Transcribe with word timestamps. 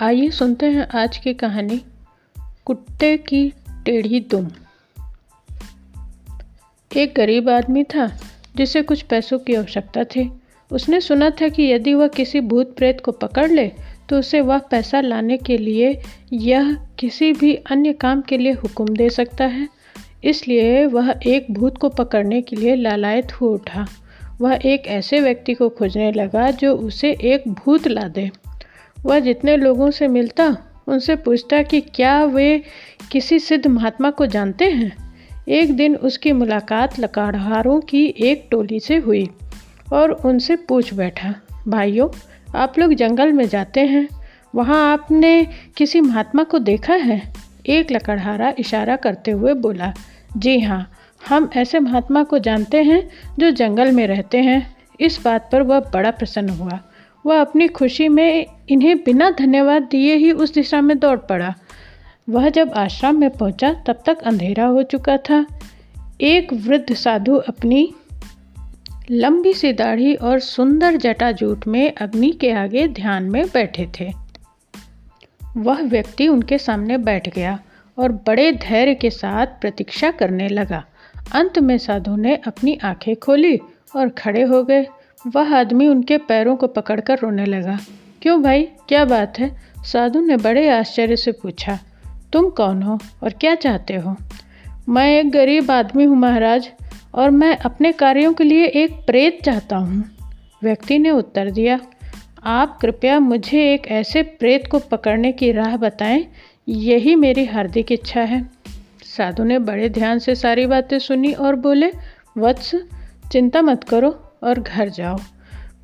आइए 0.00 0.30
सुनते 0.30 0.66
हैं 0.66 0.88
आज 0.88 1.16
की 1.16 1.34
कहानी, 1.34 1.80
कुत्ते 2.64 3.16
की 3.16 3.52
टेढ़ी 3.84 4.20
दुम। 4.20 4.48
एक 6.96 7.14
गरीब 7.16 7.50
आदमी 7.50 7.84
था, 7.84 8.20
जिसे 8.56 8.82
कुछ 8.82 9.02
पैसों 9.02 9.38
की 9.38 9.54
आवश्यकता 9.54 10.04
थी। 10.04 10.30
उसने 10.72 11.00
सुना 11.00 11.30
था 11.30 11.48
कि 11.48 11.62
यदि 11.62 11.94
वह 11.94 12.08
किसी 12.08 12.40
भूत 12.40 12.76
प्रेत 12.76 13.00
को 13.00 13.12
पकड़ 13.12 13.50
ले 13.50 13.72
तो 14.08 14.18
उसे 14.18 14.40
वह 14.40 14.58
पैसा 14.58 15.00
लाने 15.00 15.36
के 15.36 15.58
लिए 15.58 16.02
यह 16.32 16.74
किसी 16.98 17.32
भी 17.32 17.54
अन्य 17.54 17.92
काम 17.92 18.20
के 18.20 18.38
लिए 18.38 18.52
हुक्म 18.52 18.96
दे 18.96 19.10
सकता 19.10 19.44
है। 19.44 19.68
इसलिए 20.24 20.86
वह 20.86 21.14
एक 21.26 21.46
भूत 21.50 21.78
को 21.78 21.88
पकड़ने 21.88 22.42
के 22.42 22.56
लिए 22.56 22.76
लालायत 22.76 23.32
हो 23.32 23.48
उठा। 23.48 23.86
वह 24.40 24.58
एक 24.64 24.86
ऐसे 24.86 25.20
व्यक्ति 25.20 25.54
को 25.54 25.68
खोजने 25.68 26.12
लगा, 26.12 26.50
जो 26.50 26.74
उसे 26.74 27.10
एक 27.10 27.48
भूत 27.48 27.88
ला 27.88 28.08
दे। 28.08 28.30
वह 29.04 29.18
जितने 29.18 29.56
लोगों 29.56 29.90
से 29.90 30.08
मिलता, 30.08 30.56
उनसे 30.86 31.16
पूछता 31.16 31.62
कि 31.62 31.80
क्या 31.80 32.24
वे 32.24 32.62
किसी 33.12 33.38
सिद्ध 33.38 33.66
महात्मा 33.66 34.10
को 34.10 34.26
जानते 34.26 34.70
हैं। 34.70 34.92
एक 35.48 35.76
दिन 35.76 35.96
उसकी 35.96 36.32
मुलाकात 36.32 37.00
लकाड़हारों 37.00 37.80
की 37.80 38.06
एक 38.06 38.48
टोली 38.50 38.80
से 38.80 38.96
हुई 38.96 39.30
और 39.92 40.10
उनसे 40.10 40.56
पूछ 40.56 40.94
बैठा, 40.94 41.34
भाइयों, 41.68 42.08
आप 42.58 42.78
लोग 42.78 42.94
जंगल 42.94 43.32
में 43.32 43.48
जाते 43.48 43.80
हैं, 43.80 44.08
वहाँ 44.54 44.92
आपने 44.92 45.46
किसी 45.76 46.00
महात्मा 46.00 46.42
को 46.42 46.58
देखा 46.58 46.94
है? 46.94 47.32
एक 47.66 47.92
लकड़हारा 47.92 48.52
इशारा 48.58 48.96
करते 48.96 49.30
हुए 49.30 49.54
बोला, 49.54 49.92
जी 50.36 50.60
हाँ 50.60 50.90
हम 51.28 51.50
ऐसे 51.56 51.78
महात्मा 51.78 52.22
को 52.22 52.38
जानते 52.38 52.82
हैं 52.82 53.10
जो 53.38 53.50
जंगल 53.50 53.92
में 53.92 54.06
रहते 54.06 54.38
हैं। 54.38 54.76
इस 55.00 55.20
बात 55.24 55.48
पर 55.52 55.62
वह 55.62 55.80
बड़ा 55.80 56.10
प्रसन्न 56.10 56.48
हुआ। 56.48 56.80
वह 57.26 57.40
अपनी 57.40 57.68
खुशी 57.68 58.08
में 58.08 58.46
इन्हें 58.70 58.96
बिना 58.96 59.30
धन्यवाद 59.30 59.82
दिए 59.82 60.14
ही 60.14 60.32
उस 60.32 60.54
दिशा 60.54 60.80
में 60.80 60.98
दौड़ 60.98 61.18
पड़ा। 61.18 61.54
वह 62.28 62.48
जब 62.48 62.70
आश्रम 62.70 63.20
में 63.20 63.30
पहुँचा, 63.30 63.72
तब 63.72 64.02
तक 64.06 64.18
अंधेरा 64.18 64.64
हो 64.64 64.82
चुका 64.82 65.16
था। 65.16 65.46
एक 66.20 66.52
वृद्ध 66.52 66.94
साधु 66.94 67.34
अपनी 67.36 67.94
लंबी 69.10 69.54
सी 69.54 69.72
दाढ़ी 69.72 70.14
और 70.14 70.38
सुंदर 70.38 70.96
जटाजूट 70.96 71.66
में 71.66 71.94
अग्नि 71.94 72.30
के 72.30 72.52
आगे 72.52 72.88
ध्यान 72.88 73.22
में 73.22 73.46
बैठे 73.46 73.88
थे। 74.00 74.12
वह 75.56 75.82
व्यक्ति 75.82 76.28
उनके 76.28 76.58
सामने 76.58 76.98
बैठ 76.98 77.34
गया 77.34 77.58
और 77.98 78.12
बड़े 78.12 78.52
धैर्य 78.52 78.94
के 78.94 79.10
साथ 79.10 79.46
प्रतीक्षा 79.46 80.10
करने 80.10 80.48
लगा। 80.48 80.84
अंत 81.32 81.58
में 81.58 81.78
साधु 81.78 82.16
ने 82.16 82.36
अपनी 82.36 82.78
आँखें 82.84 83.16
खोली 83.16 83.60
और 83.96 84.08
खड़े 84.08 84.42
हो 84.42 84.64
गए। 84.64 84.86
वह 85.26 85.56
आदमी 85.56 85.86
उनके 85.86 86.18
पैरों 86.18 86.56
को 86.56 86.66
पकड़कर 86.66 87.18
रोने 87.18 87.44
लगा। 87.44 87.78
क्यों 88.22 88.42
भाई? 88.42 88.62
क्या 88.88 89.04
बात 89.04 89.38
है? 89.38 89.50
साधु 89.84 90.20
ने 90.20 90.36
बड़े 90.36 90.68
आश्चर्य 90.68 91.16
से 91.16 91.32
पूछा, 91.32 91.78
तुम 92.32 92.48
कौन 92.50 92.82
हो 92.82 92.98
और 93.22 93.32
क्या 93.32 93.54
चाहते 93.54 93.94
हो? 93.94 94.14
मैं 94.88 95.06
एक 95.10 95.30
गरीब 95.30 95.70
आदमी 95.70 96.04
हूँ 96.04 96.16
महाराज 96.16 96.68
और 97.14 97.30
मैं 97.30 97.56
अपने 97.56 97.92
कार्यों 97.92 98.32
के 98.32 98.44
लिए 98.44 98.64
एक 98.64 98.94
प्रेत 99.06 99.38
चाहता 99.44 99.76
हूँ। 99.76 100.04
व्यक्ति 100.62 100.98
ने 100.98 101.10
उत्तर 101.10 101.50
दिया, 101.50 101.78
आप 102.44 102.78
कृपया 102.82 103.18
मुझे 103.20 103.62
एक 103.72 103.86
ऐसे 103.90 104.22
प्रेत 104.22 104.66
को 104.70 104.78
पकड़ने 104.78 105.30
की 105.32 105.50
राह 105.52 105.76
बताएँ, 105.76 106.26
यही 106.68 107.14
मेरी 107.14 107.44
हार्दिक 107.44 107.92
इच्छा 107.92 108.22
है। 108.22 108.42
साधु 109.06 109.44
ने 109.44 109.58
बड़े 109.58 109.88
ध्यान 109.88 110.18
से 110.18 110.34
सारी 110.34 110.66
बातें 110.66 110.98
सुनी 110.98 111.32
और 111.32 111.56
बोले, 111.56 111.90
वत्स, 112.38 112.74
चिंता 113.32 113.62
मत 113.62 113.84
करो 113.84 114.10
और 114.42 114.60
घर 114.60 114.88
जाओ। 114.88 115.16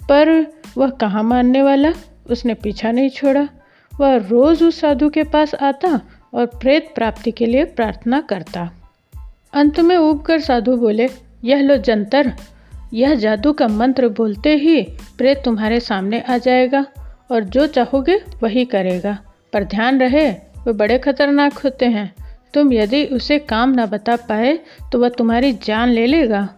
पर 0.02 0.30
वह 0.78 0.90
कहाँ 0.90 1.22
मानने 1.22 1.62
वाला? 1.62 1.92
उसने 2.30 2.54
पीछा 2.54 2.90
नहीं 2.90 3.10
छोड़ा। 3.10 3.48
वह 4.00 4.16
रोज़ 4.16 4.64
उस 4.64 4.80
साधु 4.80 5.10
के 5.10 5.22
पास 5.22 5.54
आता 5.54 6.00
और 6.34 6.46
प्रेत 6.46 6.92
प्राप्ति 6.94 7.30
के 7.30 7.46
लिए 7.46 7.64
प्रार्थना 7.64 8.20
करता। 8.20 8.72
अंत 9.52 9.80
में 9.80 9.96
उब 9.96 10.22
कर 10.22 10.40
साधु 10.40 10.76
बोले, 10.76 11.08
यह 11.44 11.60
लो 11.60 11.76
जंतर। 11.76 12.32
यह 12.94 13.14
जादू 13.14 13.52
का 13.52 13.68
मंत्र 13.68 14.08
बोलते 14.08 14.56
ही 14.56 14.82
प्रेत 15.18 15.42
तुम्हारे 15.44 15.80
सामने 15.80 16.20
आ 16.20 16.38
जाएगा 16.38 16.86
और 17.30 17.44
जो 17.44 17.66
चाहोगे 17.66 18.20
वही 18.42 18.64
करेगा। 18.64 19.18
पर 19.52 19.64
ध्यान 19.64 20.00
रहे, 20.00 20.30
वे 20.30 20.72
बड़े 20.72 20.98
खतरनाक 20.98 21.52
होते 21.52 21.86
हैं। 21.86 22.14
तुम 22.54 22.72
यदि 22.72 23.04
उसे 23.04 23.38
काम 23.38 23.70
ना 23.70 23.86
बता 23.86 24.16
पाए 24.16 24.58
तो 24.92 24.98
वह 24.98 25.08
तुम्हारी 25.08 25.52
जान 25.52 25.88
ले 25.88 26.06
लेगा। 26.06 26.48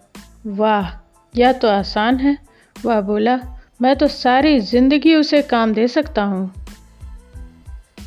वाह, 0.47 1.15
यह 1.37 1.53
तो 1.53 1.69
आसान 1.69 2.17
है। 2.17 2.39
वह 2.85 3.01
बोला 3.01 3.58
मैं 3.81 3.95
तो 3.97 4.07
सारी 4.07 4.59
ज़िंदगी 4.61 5.15
उसे 5.15 5.43
काम 5.43 5.73
दे 5.75 5.87
सकता 5.89 6.23
हूँ। 6.23 6.53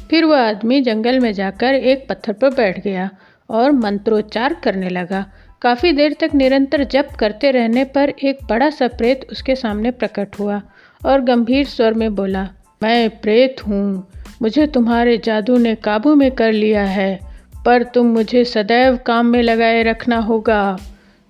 फिर 0.10 0.26
वह 0.26 0.40
आदमी 0.40 0.82
जंगल 0.82 1.20
में 1.20 1.32
जाकर 1.34 1.74
एक 1.74 2.06
पत्थर 2.10 2.34
पर 2.34 2.50
बैठ 2.50 2.80
गया 2.80 3.10
और 3.50 3.72
मंत्रोच्चार 3.72 4.54
करने 4.54 4.90
लगा। 4.90 5.26
काफ़ी 5.62 5.92
देर 5.92 6.16
तक 6.20 6.34
निरंतर 6.36 6.84
जप 6.84 7.10
करते 7.20 7.52
रहने 7.52 7.84
पर 7.86 8.10
एक 8.10 8.40
बड़ा 8.50 8.70
सा 8.70 8.88
प्रेत 8.88 9.26
उसके 9.32 9.56
सामने 9.56 9.92
प्रकट 9.92 10.40
हुआ 10.40 10.62
और 11.02 11.22
गंभीर 11.22 11.66
स्वर 11.66 11.94
में 11.94 12.14
बोला, 12.16 12.48
मैं 12.84 13.10
प्रेत 13.20 13.68
हूँ। 13.68 14.08
मुझे 14.42 14.68
तुम्हारे 14.68 15.18
जादू 15.18 15.58
ने 15.58 15.76
काबू 15.76 16.16
में 16.16 16.32
कर 16.32 16.52
लिया 16.52 16.84
है, 16.84 17.20
पर 17.66 17.84
तुम 17.84 18.08
मुझे 18.08 18.44
सदैव 18.46 18.98
काम 18.98 19.26
में 19.26 19.42
लगाए 19.44 19.84
रखना 19.84 20.18
होगा। 20.20 20.78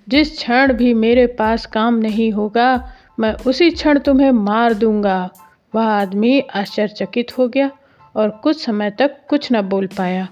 जिस 0.08 0.36
क्षण 0.38 0.74
भी 0.74 0.94
मेरे 0.94 1.28
पास 1.28 1.66
काम 1.66 1.96
नहीं 1.96 2.32
होगा 2.32 2.72
मैं 3.22 3.34
उसी 3.34 3.70
क्षण 3.72 4.00
तुम्हें 4.00 4.32
मार 4.32 4.74
दूँगा। 4.74 5.30
वह 5.76 5.84
आदमी 5.84 6.40
आश्चर्यचकित 6.40 7.38
हो 7.38 7.48
गया 7.48 7.72
और 8.16 8.30
कुछ 8.30 8.66
समय 8.66 8.92
तक 8.92 9.18
कुछ 9.30 9.48
न 9.52 9.62
बोल 9.62 9.88
पाया। 9.88 10.28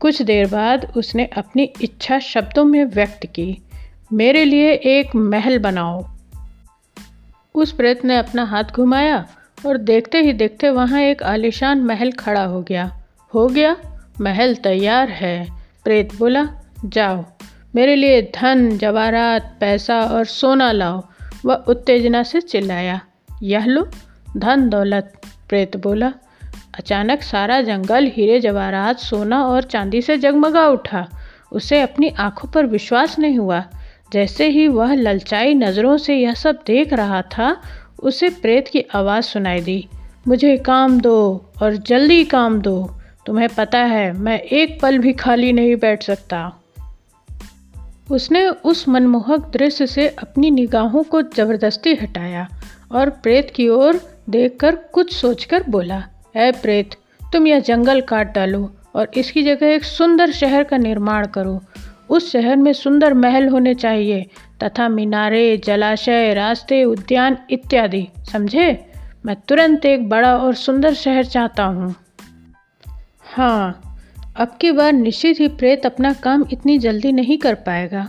कुछ 0.00 0.22
देर 0.22 0.46
बाद 0.46 0.92
उसने 0.96 1.24
अपनी 1.36 1.72
इच्छा 1.82 2.18
शब्दों 2.18 2.64
में 2.64 2.84
व्यक्त 2.84 3.26
की, 3.26 3.62
मेरे 4.12 4.44
लिए 4.44 4.72
एक 4.72 5.14
महल 5.16 5.58
बनाओ। 5.58 6.04
उस 7.54 7.72
प्रेत 7.72 8.04
ने 8.04 8.16
अपना 8.16 8.44
हाथ 8.44 8.64
घुमाया 8.64 9.26
और 9.66 9.76
देखते 9.76 10.18
ही 10.18 10.32
देखते 10.32 10.70
वहाँ 10.70 11.00
एक 11.00 11.22
आलिशान 11.22 11.80
महल 11.80 12.12
खड़ा 12.12 12.44
हो 12.44 12.62
गया। 12.62 13.04
हो 13.34 13.46
गया? 13.46 13.76
महल 14.20 14.54
तैयार 14.54 15.08
है। 15.08 15.48
प्रेत 15.84 16.14
बोला, 16.18 16.48
जाओ। 16.84 17.24
मेरे 17.74 17.96
लिए 17.96 18.22
धन, 18.22 18.78
जवाहरात, 18.78 19.56
पैसा 19.60 20.00
और 20.00 20.24
सोना 20.24 20.72
लाओ। 20.72 21.04
वह 21.44 21.54
उत्तेजना 21.54 22.22
से 22.22 22.40
चिल्लाया, 22.40 23.00
यह 23.42 23.66
लो, 23.66 23.88
धन 24.36 24.68
दौलत, 24.68 25.20
प्रेत 25.48 25.76
बोला। 25.76 26.12
अचानक 26.78 27.22
सारा 27.22 27.60
जंगल 27.60 28.06
हीरे 28.06 28.40
जवाहरात 28.40 28.98
सोना 28.98 29.44
और 29.44 29.62
चांदी 29.62 30.02
से 30.02 30.18
जगमगा 30.18 30.68
उठा। 30.68 31.08
उसे 31.52 31.80
अपनी 31.80 32.08
आँखों 32.08 32.48
पर 32.48 32.66
विश्वास 32.66 33.18
नहीं 33.18 33.38
हुआ। 33.38 33.64
जैसे 34.12 34.48
ही 34.48 34.68
वह 34.68 34.94
ललचाई 34.94 35.54
नज़रों 35.54 35.96
से 35.96 36.16
यह 36.16 36.34
सब 36.34 36.58
देख 36.66 36.92
रहा 36.92 37.22
था, 37.22 37.62
उसे 38.02 38.28
प्रेत 38.28 38.68
की 38.68 38.84
आवाज़ 38.94 39.24
सुनाई 39.24 39.60
दी, 39.60 39.88
मुझे 40.28 40.56
काम 40.56 41.00
दो 41.00 41.50
और 41.62 41.76
जल्दी 41.76 42.24
काम 42.24 42.60
दो। 42.60 42.90
तुम्हें 43.26 43.48
पता 43.48 43.78
है, 43.78 44.12
मैं 44.12 44.40
एक 44.40 44.80
पल 44.80 44.98
भी 44.98 45.12
खाली 45.12 45.52
नहीं 45.52 45.76
बैठ 45.76 46.02
सकता। 46.02 46.63
उसने 48.10 48.48
उस 48.48 48.88
मनमोहक 48.88 49.50
दृश्य 49.52 49.86
से 49.86 50.08
अपनी 50.08 50.50
निगाहों 50.50 51.02
को 51.02 51.22
ज़बरदस्ती 51.22 51.94
हटाया 51.94 52.48
और 52.92 53.10
प्रेत 53.10 53.50
की 53.50 53.68
ओर 53.68 54.00
देखकर 54.30 54.76
कुछ 54.76 55.14
सोचकर 55.14 55.62
बोला, 55.68 56.02
ऐ 56.36 56.52
प्रेत, 56.52 56.90
तुम 57.32 57.46
यह 57.46 57.60
जंगल 57.60 58.00
काट 58.00 58.34
डालो 58.34 58.70
और 58.94 59.10
इसकी 59.16 59.42
जगह 59.42 59.66
एक 59.66 59.84
सुंदर 59.84 60.30
शहर 60.30 60.64
का 60.64 60.76
निर्माण 60.76 61.26
करो। 61.26 61.60
उस 62.10 62.32
शहर 62.32 62.56
में 62.56 62.72
सुंदर 62.72 63.14
महल 63.14 63.48
होने 63.48 63.74
चाहिए, 63.74 64.26
तथा 64.62 64.88
मीनारे, 64.88 65.56
जलाशय, 65.56 66.34
रास्ते, 66.34 66.84
उद्यान 66.84 67.38
इत्यादि, 67.50 68.08
समझे? 68.32 68.86
मैं 69.26 69.36
तुरंत 69.48 69.84
एक 69.84 70.08
बड़ा 70.08 70.36
और 70.36 70.54
सुंदर 70.54 70.94
शहर 70.94 71.24
चाहता 71.24 71.64
हूँ। 71.64 71.94
हाँ 73.36 73.93
अब 74.36 74.56
की 74.60 74.70
बार 74.72 74.92
निश्चित 74.92 75.40
ही 75.40 75.48
प्रेत 75.48 75.86
अपना 75.86 76.12
काम 76.12 76.44
इतनी 76.52 76.78
जल्दी 76.78 77.12
नहीं 77.12 77.38
कर 77.38 77.54
पाएगा। 77.54 78.06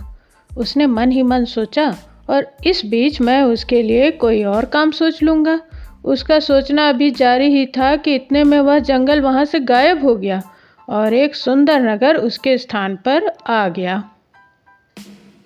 उसने 0.58 0.88
मन 0.88 1.12
ही 1.12 1.24
मन 1.24 1.46
सोचा, 1.46 1.96
और 2.30 2.48
इस 2.66 2.82
बीच 2.86 3.22
मैं 3.22 3.42
उसके 3.44 3.82
लिए 3.82 4.12
कोई 4.12 4.44
और 4.44 4.66
काम 4.66 4.92
सोच 4.92 5.24
लूँगा। 5.24 5.60
उसका 6.06 6.40
सोचना 6.40 6.90
अभी 6.90 7.12
जारी 7.12 7.46
ही 7.46 7.66
था 7.66 7.96
कि 7.96 8.16
इतने 8.16 8.44
में 8.44 8.60
वह 8.60 8.80
जंगल 8.80 9.22
वहाँ 9.22 9.46
से 9.46 9.60
गायब 9.60 10.04
हो 10.04 10.16
गया, 10.16 10.42
और 10.90 11.14
एक 11.14 11.36
सुंदर 11.36 11.82
नगर 11.82 12.16
उसके 12.16 12.58
स्थान 12.58 12.96
पर 12.96 13.32
आ 13.48 13.68
गया। 13.68 14.04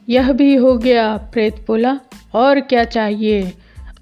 यह 0.10 0.32
भी 0.32 0.56
हो 0.56 0.78
गया, 0.78 1.18
प्रेत 1.18 1.66
बोला, 1.68 2.00
और 2.36 2.60
क्या 2.60 2.84
चाहिए? 2.84 3.54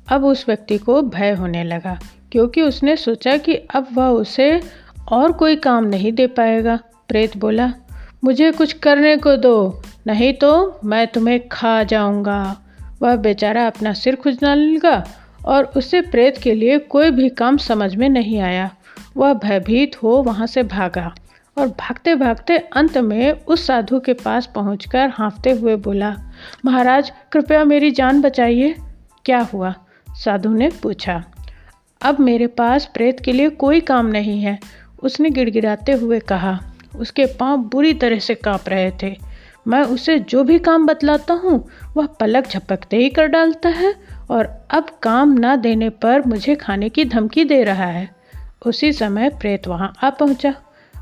अब 0.07 0.25
उस 0.25 0.45
व्यक्ति 0.47 0.77
को 0.77 1.01
भय 1.01 1.31
होने 1.31 1.63
लगा, 1.63 1.99
क्योंकि 2.31 2.61
उसने 2.61 2.95
सोचा 2.95 3.37
कि 3.37 3.53
अब 3.53 3.87
वह 3.93 4.07
उसे 4.07 4.61
और 5.07 5.31
कोई 5.31 5.55
काम 5.55 5.85
नहीं 5.85 6.11
दे 6.11 6.27
पाएगा। 6.27 6.79
प्रेत 7.09 7.37
बोला, 7.37 7.71
मुझे 8.23 8.51
कुछ 8.51 8.73
करने 8.73 9.15
को 9.17 9.35
दो, 9.35 9.81
नहीं 10.07 10.33
तो 10.33 10.79
मैं 10.85 11.05
तुम्हें 11.07 11.47
खा 11.49 11.81
जाऊँगा। 11.83 12.39
वह 13.01 13.15
बेचारा 13.15 13.65
अपना 13.67 13.93
सिर 13.93 14.15
खुजना 14.15 14.53
लगा 14.55 15.03
और 15.45 15.65
उसे 15.77 16.01
प्रेत 16.01 16.37
के 16.37 16.53
लिए 16.53 16.77
कोई 16.87 17.11
भी 17.11 17.29
काम 17.29 17.57
समझ 17.57 17.95
में 17.95 18.07
नहीं 18.09 18.39
आया। 18.39 18.69
वह 19.17 19.33
भयभीत 19.33 19.95
हो 20.03 20.15
वहाँ 20.23 20.47
से 20.47 20.63
भागा 20.63 21.13
और 21.57 21.67
भागते 21.69 22.15
भागते 22.15 22.57
अंत 22.57 22.97
में 22.97 23.31
उस 23.31 23.65
साधु 23.67 23.99
के 23.99 24.13
पास 24.13 24.45
पहुंचकर 24.55 25.09
हाँफते 25.09 25.51
हुए 25.51 25.75
बोला, 25.75 26.15
महाराज, 26.65 27.11
कृपया 27.31 27.63
मेरी 27.63 27.91
जान 27.91 28.21
बचाइए। 28.21 28.75
क्या 29.25 29.39
हुआ? 29.53 29.73
साधु 30.15 30.53
ने 30.53 30.69
पूछा, 30.83 31.23
अब 32.01 32.19
मेरे 32.19 32.47
पास 32.47 32.85
प्रेत 32.93 33.19
के 33.19 33.33
लिए 33.33 33.49
कोई 33.55 33.79
काम 33.81 34.07
नहीं 34.07 34.39
है। 34.41 34.59
उसने 35.03 35.29
गिड़गिड़ाते 35.29 35.91
हुए 35.91 36.19
कहा, 36.19 36.59
उसके 36.95 37.25
पाँव 37.25 37.57
बुरी 37.57 37.93
तरह 37.93 38.19
से 38.19 38.35
काँप 38.35 38.63
रहे 38.67 38.91
थे। 39.03 39.15
मैं 39.67 39.83
उसे 39.83 40.19
जो 40.19 40.43
भी 40.43 40.59
काम 40.59 40.85
बतलाता 40.85 41.33
हूँ, 41.33 41.67
वह 41.97 42.05
पलक 42.05 42.47
झपकते 42.47 42.97
ही 42.97 43.09
कर 43.09 43.27
डालता 43.27 43.69
है 43.69 43.95
और 44.29 44.67
अब 44.71 44.87
काम 45.03 45.31
ना 45.31 45.55
देने 45.55 45.89
पर 45.89 46.27
मुझे 46.27 46.55
खाने 46.55 46.89
की 46.89 47.05
धमकी 47.05 47.43
दे 47.43 47.63
रहा 47.63 47.85
है। 47.85 48.09
उसी 48.65 48.91
समय 48.91 49.29
प्रेत 49.29 49.67
वहाँ 49.67 49.93
आ 50.03 50.09
पहुँचा। 50.09 50.53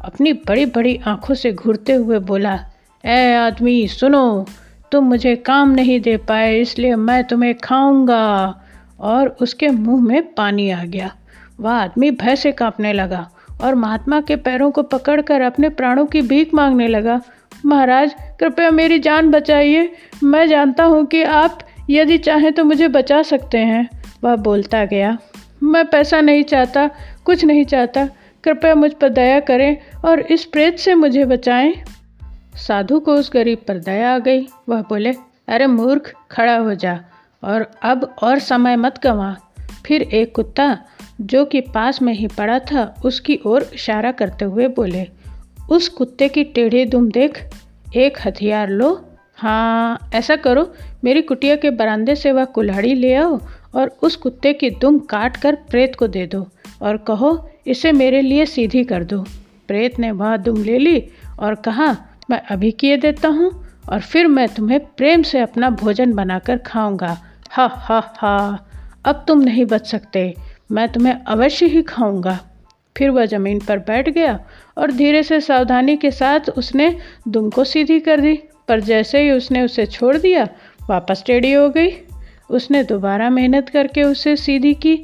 अपनी 0.01 0.33
बड़ी 0.33 0.65
बड़ी 0.65 0.99
आँखों 1.07 1.35
से 1.35 1.53
घूरते 1.53 1.93
हुए 1.93 2.19
बोला, 2.19 2.59
ए 3.05 3.33
आदमी, 3.33 3.87
सुनो, 3.87 4.45
तुम 4.91 5.03
मुझे 5.03 5.35
काम 5.35 5.71
नहीं 5.71 5.99
दे 5.99 6.17
पाए, 6.17 6.59
इसलिए 6.59 6.95
मैं 6.95 7.23
तुम्हें 7.23 7.55
खाऊँगा। 7.55 8.61
और 8.99 9.27
उसके 9.41 9.67
मुँह 9.67 10.03
में 10.03 10.33
पानी 10.33 10.69
आ 10.71 10.83
गया। 10.83 11.15
वह 11.59 11.71
आदमी 11.71 12.11
भय 12.11 12.35
से 12.35 12.51
कांपने 12.51 12.93
लगा। 12.93 13.29
और 13.61 13.75
महात्मा 13.75 14.21
के 14.21 14.35
पैरों 14.35 14.71
को 14.71 14.83
पकड़कर 14.83 15.41
अपने 15.41 15.69
प्राणों 15.69 16.05
की 16.05 16.21
भीख 16.21 16.53
मांगने 16.53 16.87
लगा। 16.87 17.21
महाराज, 17.65 18.15
कृपया 18.39 18.71
मेरी 18.71 18.99
जान 18.99 19.31
बचाइए। 19.31 19.91
मैं 20.23 20.47
जानता 20.47 20.83
हूँ 20.83 21.05
कि 21.05 21.23
आप 21.23 21.59
यदि 21.89 22.17
चाहें 22.17 22.53
तो 22.53 22.63
मुझे 22.63 22.87
बचा 22.87 23.21
सकते 23.21 23.57
हैं। 23.57 23.89
वह 24.23 24.35
बोलता 24.35 24.85
गया। 24.85 25.17
मैं 25.63 25.85
पैसा 25.85 26.21
नहीं 26.21 26.43
चाहता, 26.43 26.89
कुछ 27.25 27.45
नहीं 27.45 27.65
चाहता। 27.65 28.09
कृपया 28.43 28.75
मुझ 28.75 28.93
पर 28.93 29.09
दया 29.09 29.39
करें 29.39 29.77
और 30.05 30.19
इस 30.19 30.45
प्रेत 30.45 30.79
से 30.79 30.95
मुझे 30.95 31.25
बचाएँ। 31.25 31.73
साधु 32.55 32.99
को 32.99 33.13
उस 33.13 33.31
गरीब 33.33 33.57
पर 33.67 33.77
दया 33.77 34.15
आ 34.15 34.19
गई। 34.19 34.47
वह 34.69 34.81
बोले, 34.81 35.13
अरे 35.47 35.67
मूर्ख, 35.67 36.13
खड़ा 36.31 36.57
हो 36.57 36.75
जा 36.75 36.99
और 37.43 37.71
अब 37.83 38.15
और 38.21 38.39
समय 38.39 38.75
मत 38.75 39.03
गंवा। 39.03 39.35
फिर 39.85 40.01
एक 40.01 40.35
कुत्ता 40.35 40.77
जो 41.21 41.45
कि 41.45 41.61
पास 41.61 42.01
में 42.01 42.13
ही 42.13 42.27
पड़ा 42.27 42.59
था, 42.59 42.95
उसकी 43.05 43.39
ओर 43.45 43.69
इशारा 43.73 44.11
करते 44.11 44.45
हुए 44.45 44.67
बोले, 44.67 45.07
उस 45.69 45.87
कुत्ते 45.89 46.29
की 46.29 46.43
टेढ़ी 46.43 46.85
दुम 46.85 47.09
देख, 47.11 47.43
एक 47.95 48.17
हथियार 48.25 48.69
लो। 48.69 49.05
हाँ 49.35 50.09
ऐसा 50.13 50.35
करो, 50.35 50.73
मेरी 51.03 51.21
कुटिया 51.21 51.55
के 51.55 51.69
बरामदे 51.69 52.15
से 52.15 52.31
वह 52.31 52.45
कुल्हाड़ी 52.45 52.93
ले 52.93 53.13
आओ 53.13 53.39
और 53.75 53.97
उस 54.01 54.15
कुत्ते 54.15 54.53
की 54.53 54.69
दुम 54.69 54.99
काट 54.99 55.37
कर 55.37 55.55
प्रेत 55.55 55.95
को 55.95 56.07
दे 56.07 56.25
दो 56.27 56.47
और 56.81 56.97
कहो, 56.97 57.49
इसे 57.67 57.91
मेरे 57.91 58.21
लिए 58.21 58.45
सीधी 58.45 58.83
कर 58.83 59.03
दो। 59.03 59.25
प्रेत 59.67 59.99
ने 59.99 60.11
वह 60.11 60.37
दुम 60.37 60.63
ले 60.63 60.77
ली 60.77 61.03
और 61.39 61.55
कहा, 61.55 61.97
मैं 62.29 62.41
अभी 62.41 62.71
किए 62.71 62.97
देता 62.97 63.27
हूँ 63.27 63.51
और 63.89 63.99
फिर 63.99 64.27
मैं 64.27 64.47
तुम्हें 64.49 64.79
प्रेम 64.79 65.21
से 65.21 65.39
अपना 65.39 65.69
भोजन 65.69 66.13
बनाकर 66.13 66.57
खाऊँगा। 66.57 67.17
हा 67.49 67.65
हा 67.67 67.99
हा, 68.17 68.67
अब 69.05 69.25
तुम 69.27 69.39
नहीं 69.39 69.65
बच 69.65 69.87
सकते। 69.87 70.33
मैं 70.69 70.87
तुम्हें 70.89 71.13
अवश्य 71.13 71.65
ही 71.65 71.81
खाऊँगा। 71.81 72.39
फिर 72.95 73.09
वह 73.09 73.25
ज़मीन 73.25 73.59
पर 73.59 73.79
बैठ 73.79 74.09
गया 74.09 74.39
और 74.77 74.91
धीरे 74.91 75.23
से 75.23 75.39
सावधानी 75.41 75.95
के 75.97 76.11
साथ 76.11 76.49
उसने 76.49 76.95
दुम 77.27 77.49
को 77.49 77.63
सीधी 77.63 77.99
कर 77.99 78.21
दी, 78.21 78.33
पर 78.67 78.79
जैसे 78.79 79.21
ही 79.21 79.31
उसने 79.31 79.61
उसे 79.61 79.85
छोड़ 79.85 80.15
दिया, 80.17 80.47
वापस 80.89 81.23
टेढ़ी 81.27 81.51
हो 81.51 81.69
गई। 81.69 81.91
उसने 82.49 82.83
दोबारा 82.83 83.29
मेहनत 83.29 83.69
करके 83.69 84.03
उसे 84.03 84.35
सीधी 84.35 84.73
की, 84.73 84.95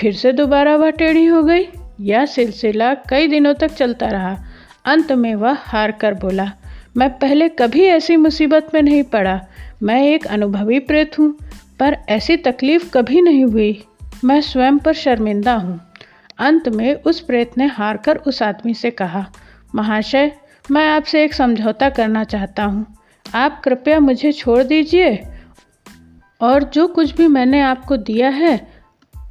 फिर 0.00 0.14
से 0.14 0.32
दोबारा 0.32 0.76
वह 0.76 0.90
टेढ़ी 0.90 1.24
हो 1.24 1.42
गई। 1.42 1.66
यह 2.00 2.24
सिलसिला 2.26 2.94
कई 3.08 3.28
दिनों 3.28 3.54
तक 3.54 3.70
चलता 3.70 4.06
रहा। 4.06 4.36
अंत 4.84 5.12
में 5.12 5.34
वह 5.34 5.56
हार 5.60 5.92
कर 5.92 6.14
बोला, 6.14 6.50
मैं 6.96 7.10
पहले 7.18 7.48
कभी 7.48 7.84
ऐसी 7.84 8.16
मुसीबत 8.16 8.70
में 8.74 8.82
नहीं 8.82 9.02
पड़ा। 9.02 9.40
मैं 9.82 10.02
एक 10.04 10.26
अनुभवी 10.26 10.78
प्रेत 10.78 11.18
हूँ, 11.18 11.32
पर 11.80 11.96
ऐसी 12.08 12.36
तकलीफ़ 12.36 12.90
कभी 12.90 13.20
नहीं 13.20 13.44
हुई। 13.44 13.82
मैं 14.24 14.40
स्वयं 14.40 14.78
पर 14.78 14.92
शर्मिंदा 14.92 15.54
हूँ। 15.54 15.80
अंत 16.38 16.68
में 16.68 16.94
उस 16.94 17.20
प्रेत 17.20 17.58
ने 17.58 17.66
हार 17.66 17.96
कर 17.96 18.16
उस 18.16 18.42
आदमी 18.42 18.74
से 18.74 18.90
कहा, 18.90 19.30
महाशय, 19.74 20.32
मैं 20.70 20.90
आपसे 20.90 21.24
एक 21.24 21.34
समझौता 21.34 21.88
करना 21.88 22.24
चाहता 22.24 22.64
हूँ। 22.64 22.86
आप 23.34 23.62
कृपया 23.64 24.00
मुझे 24.00 24.32
छोड़ 24.32 24.62
दीजिए। 24.62 25.22
और 26.40 26.62
जो 26.62 26.88
कुछ 26.88 27.14
भी 27.14 27.26
मैंने 27.26 27.60
आपको 27.60 27.96
दिया 27.96 28.28
है, 28.28 28.72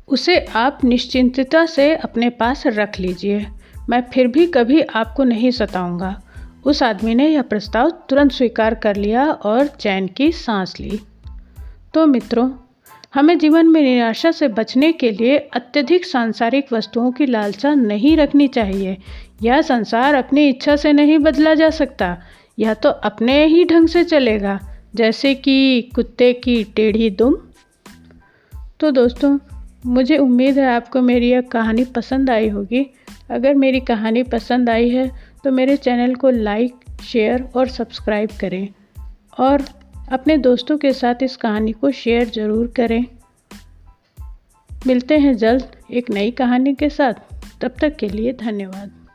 उसे 0.08 0.40
आप 0.40 0.80
निश्चिंतता 0.84 1.66
से 1.66 1.96
अपने 1.96 2.30
पास 2.30 2.64
रख 2.68 3.00
लीजिए। 3.00 3.48
मैं 3.90 4.02
फिर 4.02 4.28
भी 4.28 4.48
कभी 4.48 4.82
आपको 4.82 5.24
नहीं 5.24 5.52
सताऊँगा। 5.52 6.22
उस 6.66 6.84
आदमी 6.84 7.16
ने 7.16 7.28
यह 7.28 7.42
प्रस्ताव 7.42 7.90
तुरंत 7.90 8.32
स्वीकार 8.32 8.76
कर 8.76 8.96
लिया 8.96 9.32
और 9.32 9.68
चैन 9.68 10.08
की 10.08 10.32
सांस 10.32 10.80
ली। 10.80 11.00
तो 11.94 12.06
मित्रों 12.06 12.50
हमें 13.18 13.38
जीवन 13.38 13.68
में 13.68 13.82
निराशा 13.82 14.32
से 14.32 14.48
बचने 14.48 14.92
के 14.92 15.10
लिए 15.12 15.38
अत्यधिक 15.54 16.06
सांसारिक 16.06 16.72
वस्तुओं 16.74 17.12
की 17.12 17.26
लालसा 17.26 17.74
नहीं 17.74 18.16
रखनी 18.18 18.48
चाहिए। 18.48 18.98
यह 19.44 19.62
संसार 19.62 20.16
अपनी 20.16 20.48
इच्छा 20.50 20.76
से 20.76 20.92
नहीं 20.94 21.18
बदला 21.20 21.54
जा 21.54 21.70
सकता 21.70 22.18
यह 22.58 22.74
तो 22.74 22.90
अपने 22.90 23.46
ही 23.46 23.64
ढंग 23.66 23.88
से 23.88 24.04
चलेगा, 24.04 24.60
जैसे 24.96 25.34
कि 25.36 25.82
कुत्ते 25.96 26.32
की 26.34 26.64
टेढ़ी 26.76 27.10
दुम। 27.10 27.36
तो 28.80 28.92
दोस्तों, 28.92 29.38
मुझे 29.86 30.18
उम्मीद 30.18 30.60
है 30.60 30.68
आपको 30.68 31.02
मेरी 31.02 31.30
यह 31.30 31.42
कहानी 31.42 31.84
पसंद 31.86 32.30
आई 32.30 32.50
होगी। 32.50 32.86
अगर 33.30 33.54
मेरी 33.56 33.80
कहानी 33.80 34.24
पसंद 34.24 34.70
आई 34.70 34.90
है 34.90 35.10
तो 35.44 35.52
मेरे 35.52 35.78
चैनल 35.78 36.16
को 36.16 36.30
लाइक, 36.30 36.74
शेयर 37.04 37.50
और 37.56 37.68
सब्सक्राइब 37.70 38.30
करें। 38.42 38.68
और 39.40 39.64
अपने 40.12 40.38
दोस्तों 40.38 40.78
के 40.78 40.94
साथ 40.94 41.24
इस 41.24 41.36
कहानी 41.38 41.72
को 41.72 41.92
शेयर 41.92 42.30
ज़रूर 42.30 42.68
करें। 42.68 43.06
मिलते 44.88 45.18
हैं 45.18 45.38
जल्द 45.38 45.72
एक 45.92 46.10
नई 46.10 46.32
कहानी 46.32 46.74
के 46.76 46.90
साथ। 46.90 47.14
तब 47.62 47.76
तक 47.82 47.96
के 47.96 48.10
लिए 48.10 48.34
धन्यवाद। 48.34 49.07